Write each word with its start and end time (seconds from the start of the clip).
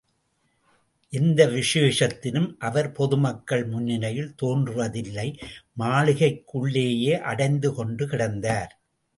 எந்த 1.13 1.45
விசேஷத்திலும் 1.47 2.47
அவர் 2.59 2.89
பொது 2.91 3.17
மக்கள் 3.17 3.63
முன்னிலையில் 3.65 4.33
தோன்றுவதில்லை 4.41 5.27
மாளிகைக்குள்ளேயே 5.79 7.13
அடைந்து 7.31 7.71
கொண்டு 7.73 8.05
கிடந்தார். 8.05 8.73